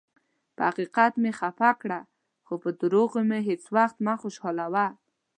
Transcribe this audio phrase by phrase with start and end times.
[0.55, 1.99] پۀ حقیقت مې خفه کړه،
[2.45, 4.87] خو پۀ دروغو مې هیڅ ؤخت مه خوشالؤه.